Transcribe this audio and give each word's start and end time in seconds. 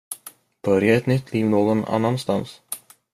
Börja 0.61 0.95
ett 0.97 1.05
nytt 1.05 1.33
liv 1.33 1.45
någon 1.45 1.85
annanstans. 1.85 2.61